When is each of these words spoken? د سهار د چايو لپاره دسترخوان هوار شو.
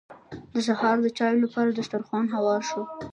د 0.53 0.55
سهار 0.67 0.95
د 1.03 1.07
چايو 1.17 1.43
لپاره 1.45 1.69
دسترخوان 1.71 2.25
هوار 2.35 2.61
شو. 2.69 2.81